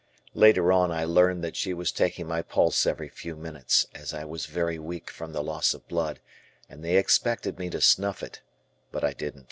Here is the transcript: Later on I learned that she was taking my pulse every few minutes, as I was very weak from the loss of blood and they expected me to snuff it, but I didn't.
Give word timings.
Later 0.33 0.71
on 0.71 0.89
I 0.89 1.05
learned 1.05 1.43
that 1.43 1.55
she 1.55 1.75
was 1.75 1.91
taking 1.91 2.27
my 2.27 2.41
pulse 2.41 2.87
every 2.87 3.07
few 3.07 3.35
minutes, 3.35 3.85
as 3.93 4.15
I 4.15 4.25
was 4.25 4.47
very 4.47 4.79
weak 4.79 5.11
from 5.11 5.31
the 5.31 5.43
loss 5.43 5.75
of 5.75 5.87
blood 5.87 6.19
and 6.67 6.83
they 6.83 6.97
expected 6.97 7.59
me 7.59 7.69
to 7.69 7.81
snuff 7.81 8.23
it, 8.23 8.41
but 8.91 9.03
I 9.03 9.13
didn't. 9.13 9.39